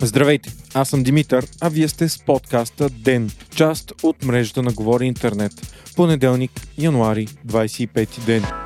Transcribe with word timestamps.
Здравейте, 0.00 0.52
аз 0.74 0.88
съм 0.88 1.02
Димитър, 1.02 1.46
а 1.60 1.68
вие 1.68 1.88
сте 1.88 2.08
с 2.08 2.18
подкаста 2.18 2.90
ДЕН, 2.90 3.30
част 3.56 3.92
от 4.02 4.24
мрежата 4.24 4.62
на 4.62 4.72
Говори 4.72 5.06
Интернет. 5.06 5.52
Понеделник, 5.96 6.50
януари, 6.78 7.26
25 7.26 8.24
ден. 8.26 8.63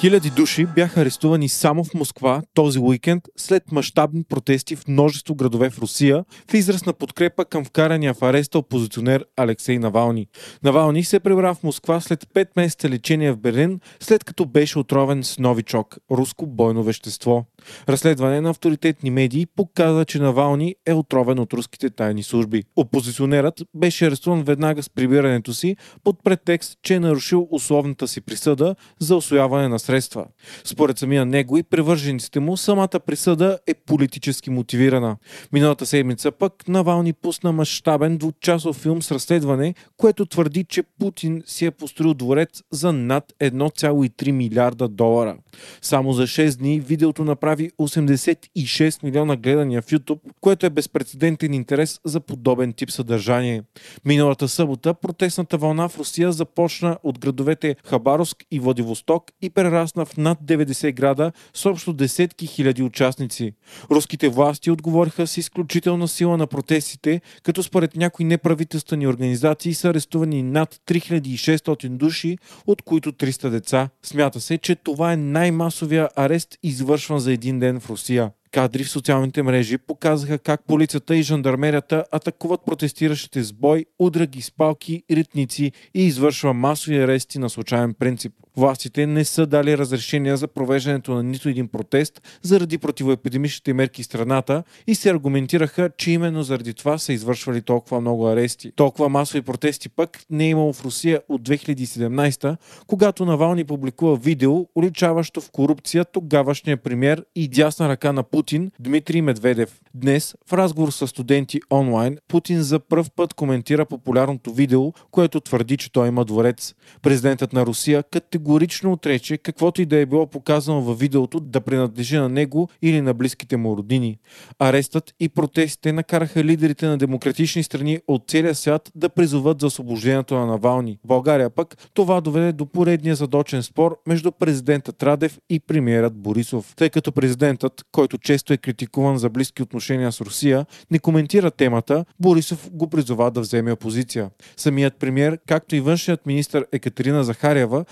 Хиляди 0.00 0.30
души 0.30 0.66
бяха 0.66 1.00
арестувани 1.00 1.48
само 1.48 1.84
в 1.84 1.94
Москва 1.94 2.42
този 2.54 2.78
уикенд 2.78 3.22
след 3.36 3.72
мащабни 3.72 4.24
протести 4.24 4.76
в 4.76 4.88
множество 4.88 5.34
градове 5.34 5.70
в 5.70 5.78
Русия 5.78 6.24
в 6.50 6.54
израз 6.54 6.86
на 6.86 6.92
подкрепа 6.92 7.44
към 7.44 7.64
вкарания 7.64 8.14
в 8.14 8.22
ареста 8.22 8.58
опозиционер 8.58 9.24
Алексей 9.36 9.78
Навални. 9.78 10.26
Навални 10.62 11.04
се 11.04 11.20
прибра 11.20 11.54
в 11.54 11.62
Москва 11.62 12.00
след 12.00 12.24
5 12.24 12.48
месеца 12.56 12.88
лечение 12.88 13.32
в 13.32 13.36
Берлин, 13.36 13.80
след 14.00 14.24
като 14.24 14.46
беше 14.46 14.78
отровен 14.78 15.24
с 15.24 15.38
новичок– 15.38 15.96
руско 16.10 16.46
бойно 16.46 16.82
вещество. 16.82 17.44
Разследване 17.88 18.40
на 18.40 18.50
авторитетни 18.50 19.10
медии 19.10 19.46
показа, 19.46 20.04
че 20.04 20.18
Навални 20.18 20.74
е 20.86 20.92
отровен 20.92 21.38
от 21.38 21.52
руските 21.52 21.90
тайни 21.90 22.22
служби. 22.22 22.64
Опозиционерът 22.76 23.62
беше 23.74 24.06
арестуван 24.06 24.42
веднага 24.42 24.82
с 24.82 24.90
прибирането 24.90 25.54
си 25.54 25.76
под 26.04 26.24
претекст, 26.24 26.78
че 26.82 26.94
е 26.94 27.00
нарушил 27.00 27.48
условната 27.50 28.08
си 28.08 28.20
присъда 28.20 28.74
за 29.00 29.16
освояване 29.16 29.68
на 29.68 29.78
средства. 29.86 30.26
Според 30.64 30.98
самия 30.98 31.26
него 31.26 31.58
и 31.58 31.62
превържениците 31.62 32.40
му, 32.40 32.56
самата 32.56 33.00
присъда 33.06 33.58
е 33.66 33.74
политически 33.74 34.50
мотивирана. 34.50 35.16
Миналата 35.52 35.86
седмица 35.86 36.32
пък 36.32 36.68
Навални 36.68 37.12
пусна 37.12 37.52
мащабен 37.52 38.18
двучасов 38.18 38.76
филм 38.76 39.02
с 39.02 39.10
разследване, 39.12 39.74
което 39.96 40.26
твърди, 40.26 40.64
че 40.64 40.82
Путин 40.82 41.42
си 41.46 41.66
е 41.66 41.70
построил 41.70 42.14
дворец 42.14 42.62
за 42.70 42.92
над 42.92 43.32
1,3 43.40 44.30
милиарда 44.30 44.88
долара. 44.88 45.36
Само 45.82 46.12
за 46.12 46.22
6 46.22 46.58
дни 46.58 46.80
видеото 46.80 47.24
направи 47.24 47.70
86 47.78 49.02
милиона 49.02 49.36
гледания 49.36 49.82
в 49.82 49.86
YouTube, 49.86 50.20
което 50.40 50.66
е 50.66 50.70
безпредседентен 50.70 51.54
интерес 51.54 52.00
за 52.04 52.20
подобен 52.20 52.72
тип 52.72 52.90
съдържание. 52.90 53.62
Миналата 54.04 54.48
събота 54.48 54.94
протестната 54.94 55.58
вълна 55.58 55.88
в 55.88 55.98
Русия 55.98 56.32
започна 56.32 56.98
от 57.02 57.18
градовете 57.18 57.76
Хабаровск 57.84 58.44
и 58.50 58.60
Владивосток 58.60 59.24
и 59.42 59.50
прерасна 59.50 59.75
прерасна 59.76 60.04
в 60.04 60.16
над 60.16 60.38
90 60.44 60.92
града 60.92 61.32
с 61.54 61.66
общо 61.66 61.92
десетки 61.92 62.46
хиляди 62.46 62.82
участници. 62.82 63.52
Руските 63.90 64.28
власти 64.28 64.70
отговориха 64.70 65.26
с 65.26 65.36
изключителна 65.36 66.08
сила 66.08 66.36
на 66.36 66.46
протестите, 66.46 67.20
като 67.42 67.62
според 67.62 67.96
някои 67.96 68.24
неправителствени 68.24 69.06
организации 69.06 69.74
са 69.74 69.88
арестувани 69.88 70.42
над 70.42 70.80
3600 70.86 71.88
души, 71.88 72.38
от 72.66 72.82
които 72.82 73.12
300 73.12 73.48
деца. 73.48 73.88
Смята 74.02 74.40
се, 74.40 74.58
че 74.58 74.74
това 74.74 75.12
е 75.12 75.16
най-масовия 75.16 76.08
арест, 76.16 76.58
извършван 76.62 77.18
за 77.18 77.32
един 77.32 77.58
ден 77.58 77.80
в 77.80 77.90
Русия. 77.90 78.30
Кадри 78.52 78.84
в 78.84 78.90
социалните 78.90 79.42
мрежи 79.42 79.78
показаха 79.78 80.38
как 80.38 80.64
полицията 80.66 81.16
и 81.16 81.22
жандармерията 81.22 82.04
атакуват 82.12 82.60
протестиращите 82.66 83.42
с 83.42 83.52
бой, 83.52 83.84
удра 83.98 84.26
ги 84.26 84.42
с 84.42 84.50
палки, 84.50 85.02
ритници 85.10 85.72
и 85.94 86.06
извършва 86.06 86.54
масови 86.54 86.96
арести 86.96 87.38
на 87.38 87.50
случайен 87.50 87.94
принцип. 87.94 88.32
Властите 88.58 89.06
не 89.06 89.24
са 89.24 89.46
дали 89.46 89.78
разрешения 89.78 90.36
за 90.36 90.48
провеждането 90.48 91.14
на 91.14 91.22
нито 91.22 91.48
един 91.48 91.68
протест 91.68 92.38
заради 92.42 92.78
противоепидемичните 92.78 93.72
мерки 93.72 94.02
в 94.02 94.06
страната 94.06 94.62
и 94.86 94.94
се 94.94 95.10
аргументираха, 95.10 95.90
че 95.98 96.10
именно 96.10 96.42
заради 96.42 96.74
това 96.74 96.98
са 96.98 97.12
извършвали 97.12 97.62
толкова 97.62 98.00
много 98.00 98.28
арести. 98.28 98.72
Толкова 98.76 99.08
масови 99.08 99.42
протести 99.42 99.88
пък 99.88 100.20
не 100.30 100.44
е 100.46 100.48
имало 100.48 100.72
в 100.72 100.84
Русия 100.84 101.20
от 101.28 101.48
2017, 101.48 102.56
когато 102.86 103.24
Навални 103.24 103.64
публикува 103.64 104.16
видео, 104.16 104.66
уличаващо 104.74 105.40
в 105.40 105.50
корупция 105.50 106.04
тогавашния 106.04 106.76
премьер 106.76 107.24
и 107.34 107.48
дясна 107.48 107.88
ръка 107.88 108.12
на 108.12 108.22
Путин 108.22 108.70
Дмитрий 108.80 109.22
Медведев. 109.22 109.80
Днес, 109.94 110.34
в 110.48 110.52
разговор 110.52 110.90
с 110.90 111.06
студенти 111.06 111.60
онлайн, 111.70 112.18
Путин 112.28 112.62
за 112.62 112.78
пръв 112.78 113.10
път 113.10 113.34
коментира 113.34 113.86
популярното 113.86 114.52
видео, 114.52 114.92
което 115.10 115.40
твърди, 115.40 115.76
че 115.76 115.92
той 115.92 116.08
има 116.08 116.24
дворец. 116.24 116.74
Президентът 117.02 117.52
на 117.52 117.66
Русия 117.66 118.02
категорично 118.02 118.45
отрече 118.92 119.38
каквото 119.38 119.82
и 119.82 119.86
да 119.86 119.96
е 119.96 120.06
било 120.06 120.26
показано 120.26 120.80
във 120.80 120.98
видеото 120.98 121.40
да 121.40 121.60
принадлежи 121.60 122.16
на 122.16 122.28
него 122.28 122.68
или 122.82 123.00
на 123.00 123.14
близките 123.14 123.56
му 123.56 123.76
родини. 123.76 124.18
Арестът 124.58 125.14
и 125.20 125.28
протестите 125.28 125.92
накараха 125.92 126.44
лидерите 126.44 126.86
на 126.86 126.98
демократични 126.98 127.62
страни 127.62 128.00
от 128.08 128.24
целия 128.28 128.54
свят 128.54 128.90
да 128.94 129.08
призоват 129.08 129.60
за 129.60 129.66
освобождението 129.66 130.34
на 130.34 130.46
Навални. 130.46 130.98
В 131.04 131.06
България 131.06 131.50
пък 131.50 131.76
това 131.94 132.20
доведе 132.20 132.52
до 132.52 132.66
поредния 132.66 133.16
задочен 133.16 133.62
спор 133.62 133.98
между 134.06 134.32
президента 134.32 134.92
Традев 134.92 135.38
и 135.50 135.60
премиерът 135.60 136.14
Борисов, 136.14 136.74
тъй 136.76 136.90
като 136.90 137.12
президентът, 137.12 137.84
който 137.92 138.18
често 138.18 138.52
е 138.52 138.56
критикуван 138.56 139.18
за 139.18 139.30
близки 139.30 139.62
отношения 139.62 140.12
с 140.12 140.20
Русия, 140.20 140.66
не 140.90 140.98
коментира 140.98 141.50
темата, 141.50 142.04
Борисов 142.20 142.70
го 142.72 142.88
призова 142.88 143.30
да 143.30 143.40
вземе 143.40 143.72
опозиция. 143.72 144.30
Самият 144.56 144.96
премьер, 144.96 145.38
както 145.46 145.76
и 145.76 145.80
външният 145.80 146.26
министр 146.26 146.64
Екатерина 146.72 147.24
Захарява, 147.24 147.84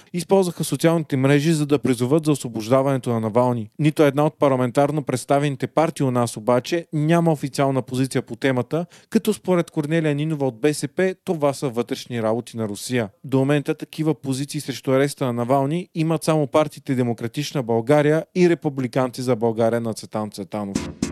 използваха 0.45 0.65
социалните 0.65 1.17
мрежи 1.17 1.53
за 1.53 1.67
да 1.67 1.79
призоват 1.79 2.25
за 2.25 2.33
освобождаването 2.33 3.11
на 3.11 3.21
Навални. 3.21 3.71
Нито 3.79 4.03
една 4.03 4.27
от 4.27 4.39
парламентарно 4.39 5.03
представените 5.03 5.67
партии 5.67 6.07
у 6.07 6.11
нас 6.11 6.37
обаче 6.37 6.87
няма 6.93 7.33
официална 7.33 7.83
позиция 7.83 8.23
по 8.23 8.37
темата, 8.37 8.87
като 9.11 9.33
според 9.33 9.71
Корнелия 9.71 10.15
Нинова 10.15 10.47
от 10.47 10.61
БСП 10.61 11.15
това 11.25 11.53
са 11.53 11.69
вътрешни 11.69 12.23
работи 12.23 12.57
на 12.57 12.69
Русия. 12.69 13.09
До 13.25 13.39
момента 13.39 13.75
такива 13.75 14.15
позиции 14.15 14.61
срещу 14.61 14.91
ареста 14.91 15.25
на 15.25 15.33
Навални 15.33 15.89
имат 15.95 16.25
само 16.25 16.47
партиите 16.47 16.95
Демократична 16.95 17.63
България 17.63 18.25
и 18.35 18.49
Републиканци 18.51 19.23
за 19.23 19.37
България 19.37 19.81
на 19.81 19.95
Цветан 19.95 20.31
Цветанов. 20.31 21.04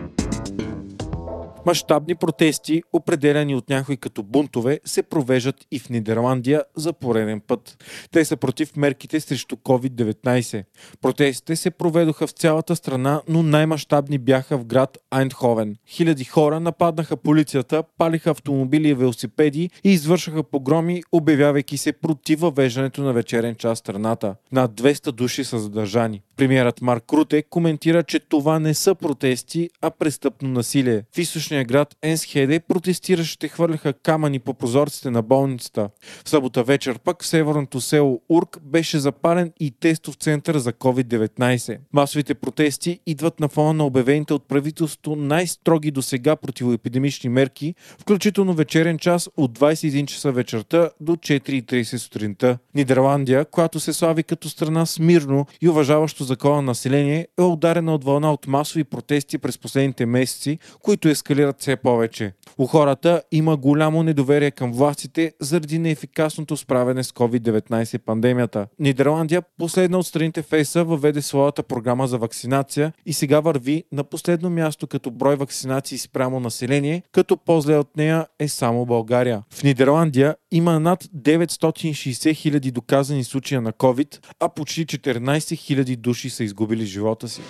Мащабни 1.65 2.15
протести, 2.15 2.83
определени 2.93 3.55
от 3.55 3.69
някои 3.69 3.97
като 3.97 4.23
бунтове, 4.23 4.79
се 4.85 5.03
провеждат 5.03 5.55
и 5.71 5.79
в 5.79 5.89
Нидерландия 5.89 6.63
за 6.75 6.93
пореден 6.93 7.41
път. 7.47 7.83
Те 8.11 8.25
са 8.25 8.37
против 8.37 8.75
мерките 8.77 9.19
срещу 9.19 9.55
COVID-19. 9.55 10.63
Протестите 11.01 11.55
се 11.55 11.71
проведоха 11.71 12.27
в 12.27 12.31
цялата 12.31 12.75
страна, 12.75 13.21
но 13.27 13.43
най-мащабни 13.43 14.17
бяха 14.17 14.57
в 14.57 14.65
град 14.65 14.97
Айндховен. 15.11 15.75
Хиляди 15.87 16.23
хора 16.23 16.59
нападнаха 16.59 17.17
полицията, 17.17 17.83
палиха 17.97 18.31
автомобили 18.31 18.89
и 18.89 18.93
велосипеди 18.93 19.69
и 19.83 19.91
извършаха 19.91 20.43
погроми, 20.43 21.03
обявявайки 21.11 21.77
се 21.77 21.93
против 21.93 22.39
въвеждането 22.39 23.01
на 23.01 23.13
вечерен 23.13 23.55
час 23.55 23.79
страната. 23.79 24.35
Над 24.51 24.71
200 24.71 25.11
души 25.11 25.43
са 25.43 25.59
задържани. 25.59 26.21
Премьерът 26.37 26.81
Марк 26.81 27.13
Руте 27.13 27.43
коментира, 27.43 28.03
че 28.03 28.19
това 28.19 28.59
не 28.59 28.73
са 28.73 28.95
протести, 28.95 29.69
а 29.81 29.91
престъпно 29.91 30.49
насилие. 30.49 31.03
В 31.15 31.17
източния 31.17 31.63
град 31.63 31.95
Енсхеде 32.01 32.59
протестиращите 32.59 33.47
хвърляха 33.47 33.93
камъни 33.93 34.39
по 34.39 34.53
прозорците 34.53 35.11
на 35.11 35.21
болницата. 35.21 35.89
В 36.25 36.29
събота 36.29 36.63
вечер 36.63 36.99
пък 36.99 37.23
в 37.23 37.27
северното 37.27 37.81
село 37.81 38.21
Урк 38.29 38.59
беше 38.63 38.99
запален 38.99 39.51
и 39.59 39.71
тестов 39.71 40.15
център 40.15 40.57
за 40.57 40.73
COVID-19. 40.73 41.77
Масовите 41.93 42.33
протести 42.33 42.99
идват 43.05 43.39
на 43.39 43.47
фона 43.47 43.73
на 43.73 43.85
обявените 43.85 44.33
от 44.33 44.47
правителството 44.47 45.15
най-строги 45.15 45.91
до 45.91 46.01
сега 46.01 46.35
противоепидемични 46.35 47.29
мерки, 47.29 47.75
включително 47.99 48.53
вечерен 48.53 48.97
час 48.97 49.29
от 49.37 49.59
21 49.59 50.05
часа 50.05 50.31
вечерта 50.31 50.89
до 51.01 51.15
4.30 51.15 51.97
сутринта. 51.97 52.57
Нидерландия, 52.75 53.45
която 53.45 53.79
се 53.79 53.93
слави 53.93 54.23
като 54.23 54.49
страна 54.49 54.85
смирно 54.85 55.45
и 55.61 55.69
уважаващо 55.69 56.22
българското 56.23 56.47
закона 56.47 56.61
население 56.61 57.27
е 57.39 57.41
ударена 57.41 57.93
от 57.93 58.03
вълна 58.03 58.33
от 58.33 58.47
масови 58.47 58.83
протести 58.83 59.37
през 59.37 59.57
последните 59.57 60.05
месеци, 60.05 60.59
които 60.81 61.07
ескалират 61.07 61.61
все 61.61 61.75
повече. 61.75 62.33
У 62.57 62.65
хората 62.65 63.21
има 63.31 63.57
голямо 63.57 64.03
недоверие 64.03 64.51
към 64.51 64.71
властите 64.71 65.33
заради 65.41 65.79
неефикасното 65.79 66.57
справяне 66.57 67.03
с 67.03 67.11
COVID-19 67.11 67.97
пандемията. 67.97 68.67
Нидерландия, 68.79 69.41
последна 69.57 69.97
от 69.97 70.07
страните 70.07 70.41
в 70.41 70.83
въведе 70.83 71.21
своята 71.21 71.63
програма 71.63 72.07
за 72.07 72.17
вакцинация 72.17 72.93
и 73.05 73.13
сега 73.13 73.39
върви 73.39 73.83
на 73.91 74.03
последно 74.03 74.49
място 74.49 74.87
като 74.87 75.11
брой 75.11 75.35
вакцинации 75.35 75.97
спрямо 75.97 76.39
население, 76.39 77.03
като 77.11 77.37
по-зле 77.37 77.77
от 77.77 77.97
нея 77.97 78.27
е 78.39 78.47
само 78.47 78.85
България. 78.85 79.43
В 79.53 79.63
Нидерландия 79.63 80.35
има 80.53 80.79
над 80.79 81.03
960 81.03 82.35
хиляди 82.35 82.71
доказани 82.71 83.23
случая 83.23 83.61
на 83.61 83.73
COVID, 83.73 84.25
а 84.39 84.49
почти 84.49 84.85
14 84.85 85.57
хиляди 85.57 85.95
души 85.95 86.29
са 86.29 86.43
изгубили 86.43 86.85
живота 86.85 87.27
си. 87.27 87.41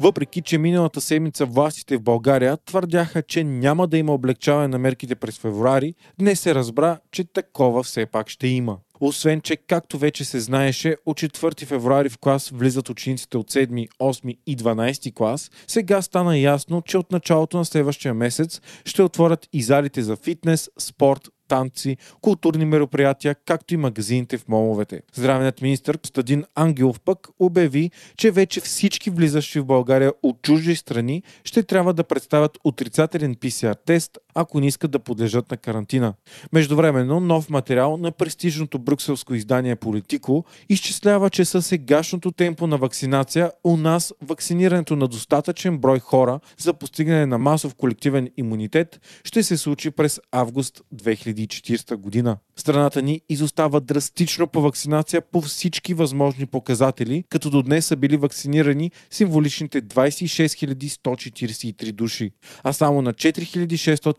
Въпреки, 0.00 0.42
че 0.42 0.58
миналата 0.58 1.00
седмица 1.00 1.46
властите 1.46 1.96
в 1.96 2.02
България 2.02 2.56
твърдяха, 2.56 3.22
че 3.22 3.44
няма 3.44 3.86
да 3.86 3.98
има 3.98 4.12
облегчаване 4.12 4.68
на 4.68 4.78
мерките 4.78 5.14
през 5.14 5.38
февруари, 5.38 5.94
днес 6.18 6.40
се 6.40 6.54
разбра, 6.54 6.98
че 7.12 7.24
такова 7.24 7.82
все 7.82 8.06
пак 8.06 8.28
ще 8.28 8.48
има. 8.48 8.78
Освен, 9.00 9.40
че 9.40 9.56
както 9.56 9.98
вече 9.98 10.24
се 10.24 10.40
знаеше, 10.40 10.96
от 11.06 11.20
4 11.20 11.64
февруари 11.64 12.08
в 12.08 12.18
клас 12.18 12.50
влизат 12.54 12.88
учениците 12.88 13.36
от 13.36 13.50
7, 13.50 13.88
8 14.00 14.38
и 14.46 14.56
12 14.56 15.14
клас, 15.14 15.50
сега 15.66 16.02
стана 16.02 16.38
ясно, 16.38 16.82
че 16.82 16.98
от 16.98 17.12
началото 17.12 17.56
на 17.56 17.64
следващия 17.64 18.14
месец 18.14 18.60
ще 18.84 19.02
отворят 19.02 19.48
и 19.52 19.62
залите 19.62 20.02
за 20.02 20.16
фитнес, 20.16 20.70
спорт, 20.78 21.28
танци, 21.48 21.96
културни 22.20 22.64
мероприятия, 22.64 23.34
както 23.34 23.74
и 23.74 23.76
магазините 23.76 24.38
в 24.38 24.48
моловете. 24.48 25.02
Здравният 25.14 25.62
министр 25.62 25.94
Стадин 26.06 26.44
Ангелов 26.54 27.00
пък 27.00 27.28
обяви, 27.38 27.90
че 28.16 28.30
вече 28.30 28.60
всички 28.60 29.10
влизащи 29.10 29.60
в 29.60 29.64
България 29.64 30.12
от 30.22 30.42
чужди 30.42 30.76
страни 30.76 31.22
ще 31.44 31.62
трябва 31.62 31.94
да 31.94 32.04
представят 32.04 32.58
отрицателен 32.64 33.34
PCR 33.34 33.76
тест, 33.86 34.18
ако 34.34 34.60
не 34.60 34.66
искат 34.66 34.90
да 34.90 34.98
подлежат 34.98 35.50
на 35.50 35.56
карантина. 35.56 36.14
Междувременно, 36.52 37.20
нов 37.20 37.50
материал 37.50 37.96
на 37.96 38.12
престижното 38.12 38.78
брюкселско 38.78 39.34
издание 39.34 39.76
Политико 39.76 40.44
изчислява, 40.68 41.30
че 41.30 41.44
със 41.44 41.66
сегашното 41.66 42.32
темпо 42.32 42.66
на 42.66 42.78
вакцинация 42.78 43.50
у 43.64 43.76
нас 43.76 44.14
вакцинирането 44.22 44.96
на 44.96 45.08
достатъчен 45.08 45.78
брой 45.78 45.98
хора 45.98 46.40
за 46.58 46.74
постигане 46.74 47.26
на 47.26 47.38
масов 47.38 47.74
колективен 47.74 48.30
имунитет 48.36 49.00
ще 49.24 49.42
се 49.42 49.56
случи 49.56 49.90
през 49.90 50.20
август 50.32 50.82
2040 50.94 51.96
година. 51.96 52.36
Страната 52.56 53.02
ни 53.02 53.20
изостава 53.28 53.80
драстично 53.80 54.46
по 54.46 54.60
вакцинация 54.60 55.22
по 55.32 55.40
всички 55.40 55.94
възможни 55.94 56.46
показатели, 56.46 57.24
като 57.28 57.50
до 57.50 57.62
днес 57.62 57.86
са 57.86 57.96
били 57.96 58.16
вакцинирани 58.16 58.90
символичните 59.10 59.82
26 59.82 60.64
143 60.88 61.92
души, 61.92 62.30
а 62.62 62.72
само 62.72 63.02
на 63.02 63.12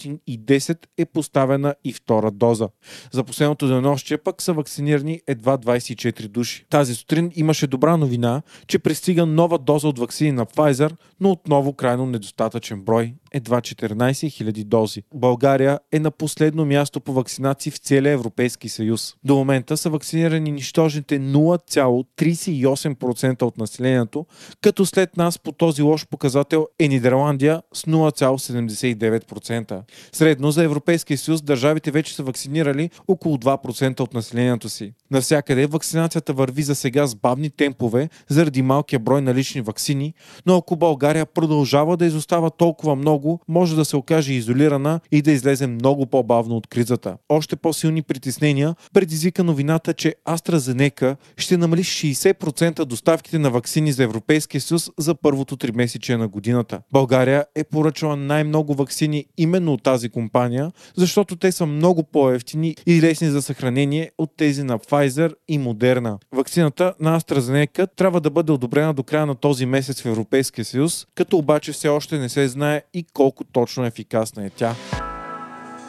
4610 0.06 0.78
е 0.98 1.06
поставена 1.06 1.76
и 1.84 1.94
втора 1.94 2.32
доза. 2.32 2.70
За 3.12 3.24
последното 3.24 3.68
денонощие 3.68 4.18
пък 4.18 4.42
са 4.42 4.54
вакцинирани 4.54 5.22
едва 5.28 5.58
24 5.58 6.28
души. 6.28 6.66
Тази 6.70 6.96
сутрин 6.96 7.32
имаше 7.36 7.68
добра 7.68 7.98
новина, 7.98 8.42
че 8.68 8.80
пристига 8.80 9.26
нова 9.26 9.58
доза 9.58 9.88
от 9.88 10.00
вакцини 10.00 10.32
на 10.32 10.46
Pfizer, 10.46 10.92
но 11.20 11.32
отново 11.32 11.74
крайно 11.74 12.06
недостатъчен 12.06 12.82
брой 12.82 13.14
едва 13.32 13.62
14 13.62 13.94
000 13.94 14.64
дози. 14.64 15.04
България 15.14 15.80
е 15.92 16.00
на 16.00 16.12
последно 16.12 16.66
място 16.66 17.00
по 17.00 17.14
вакцинации 17.14 17.72
в 17.72 17.78
целия 17.78 18.14
Европейски 18.14 18.70
съюз. 18.70 19.16
До 19.24 19.36
момента 19.36 19.78
са 19.78 19.90
вакцинирани 19.90 20.52
нищожните 20.52 21.20
0,38% 21.20 23.42
от 23.42 23.58
населението, 23.58 24.26
като 24.62 24.86
след 24.86 25.18
нас 25.18 25.40
по 25.40 25.52
този 25.52 25.82
лош 25.82 26.08
показател 26.08 26.68
е 26.80 26.88
Нидерландия 26.88 27.62
с 27.74 27.84
0,79%. 27.84 29.82
Средно 30.12 30.52
за 30.52 30.64
Европейския 30.64 31.18
съюз 31.18 31.42
държавите 31.42 31.92
вече 31.92 32.16
са 32.16 32.24
вакцинирали 32.24 32.90
около 33.08 33.38
2% 33.38 34.00
от 34.00 34.14
населението 34.14 34.70
си. 34.70 34.94
Навсякъде 35.12 35.66
вакцинацията 35.66 36.34
върви 36.34 36.64
за 36.64 36.76
сега 36.76 37.08
с 37.08 37.16
бавни 37.16 37.50
темпове 37.50 38.10
заради 38.30 38.62
малкия 38.62 39.00
брой 39.00 39.22
налични 39.22 39.62
вакцини, 39.62 40.14
но 40.46 40.58
ако 40.58 40.76
България 40.76 41.26
продължава 41.26 41.98
да 41.98 42.06
изостава 42.06 42.52
толкова 42.52 42.96
много, 42.96 43.40
може 43.48 43.76
да 43.76 43.86
се 43.86 43.96
окаже 43.96 44.34
изолирана 44.34 45.00
и 45.12 45.22
да 45.22 45.32
излезе 45.32 45.68
много 45.68 46.06
по-бавно 46.06 46.58
от 46.58 46.68
кризата. 46.68 47.18
Още 47.30 47.56
по-силни 47.56 48.02
притеснения 48.02 48.76
предизвика 48.94 49.44
новината, 49.44 49.94
че 49.94 50.16
AstraZeneca 50.28 51.16
ще 51.38 51.58
намали 51.58 51.84
60% 51.84 52.86
доставките 52.86 53.40
на 53.40 53.50
вакцини 53.50 53.92
за 53.92 54.04
Европейския 54.04 54.62
съюз 54.62 54.92
за 54.98 55.16
първото 55.16 55.58
три 55.58 55.72
месече 55.72 56.18
на 56.18 56.28
годината. 56.28 56.82
България 56.92 57.46
е 57.56 57.64
поръчала 57.64 58.16
най-много 58.16 58.74
вакцини 58.74 59.26
именно 59.38 59.74
от 59.74 59.85
тази 59.86 60.10
компания, 60.10 60.72
защото 60.98 61.36
те 61.36 61.52
са 61.52 61.66
много 61.66 62.04
по-ефтини 62.04 62.76
и 62.86 63.02
лесни 63.02 63.28
за 63.30 63.42
съхранение 63.42 64.12
от 64.18 64.32
тези 64.38 64.64
на 64.64 64.80
Pfizer 64.80 65.34
и 65.48 65.60
Moderna. 65.60 66.18
Вакцината 66.32 66.94
на 67.00 67.20
AstraZeneca 67.20 67.88
трябва 67.96 68.22
да 68.22 68.30
бъде 68.30 68.52
одобрена 68.52 68.94
до 68.94 69.04
края 69.04 69.26
на 69.26 69.36
този 69.36 69.66
месец 69.66 70.02
в 70.02 70.06
Европейския 70.06 70.66
съюз, 70.66 71.08
като 71.16 71.38
обаче 71.38 71.72
все 71.72 71.88
още 71.88 72.18
не 72.18 72.30
се 72.30 72.48
знае 72.48 72.82
и 72.94 73.06
колко 73.14 73.44
точно 73.44 73.86
ефикасна 73.86 74.46
е 74.46 74.50
тя. 74.50 74.76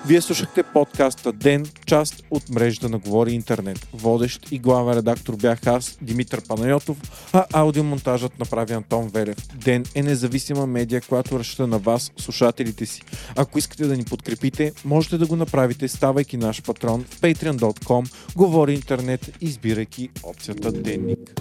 Вие 0.09 0.21
слушахте 0.21 0.63
подкаста 0.63 1.33
Ден, 1.33 1.67
част 1.87 2.25
от 2.31 2.51
мрежата 2.51 2.89
на 2.89 2.99
Говори 2.99 3.33
Интернет. 3.33 3.89
Водещ 3.95 4.53
и 4.53 4.59
главен 4.59 4.99
редактор 4.99 5.37
бях 5.37 5.67
аз, 5.67 5.99
Димитър 6.03 6.41
Панайотов, 6.49 6.97
а 7.33 7.45
аудиомонтажът 7.53 8.39
направи 8.39 8.73
Антон 8.73 9.09
Велев. 9.09 9.37
Ден 9.55 9.85
е 9.95 10.03
независима 10.03 10.67
медия, 10.67 11.01
която 11.01 11.39
разчита 11.39 11.67
на 11.67 11.79
вас, 11.79 12.13
слушателите 12.17 12.87
си. 12.87 13.03
Ако 13.37 13.59
искате 13.59 13.87
да 13.87 13.97
ни 13.97 14.05
подкрепите, 14.05 14.73
можете 14.85 15.19
да 15.19 15.27
го 15.27 15.37
направите, 15.37 15.89
ставайки 15.89 16.37
наш 16.37 16.63
патрон 16.63 17.05
в 17.05 17.21
patreon.com, 17.21 18.13
Говори 18.37 18.75
Интернет, 18.75 19.33
избирайки 19.41 20.09
опцията 20.23 20.73
Денник. 20.73 21.41